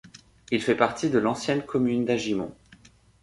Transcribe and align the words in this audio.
Il 0.49 0.63
fait 0.63 0.73
partie 0.73 1.11
de 1.11 1.19
l'ancienne 1.19 1.61
commune 1.63 2.05
d'Agimont. 2.05 2.55